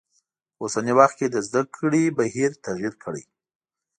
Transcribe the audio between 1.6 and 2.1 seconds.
کړی